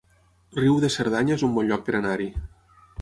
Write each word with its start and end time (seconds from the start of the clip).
Riu 0.59 0.79
de 0.85 0.89
Cerdanya 0.95 1.35
es 1.37 1.43
un 1.49 1.53
bon 1.59 1.69
lloc 1.73 1.85
per 1.91 1.95
anar-hi 2.01 2.29